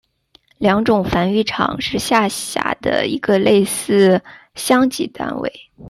[0.57, 4.19] 良种繁育场是下辖的一个类似
[4.55, 5.53] 乡级单位。